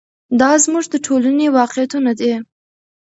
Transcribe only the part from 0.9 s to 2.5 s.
د ټولنې واقعیتونه دي.